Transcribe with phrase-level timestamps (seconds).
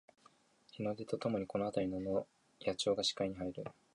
[0.71, 1.99] 日の出とともにこのあたりの
[2.59, 3.63] 野鳥が視界に入る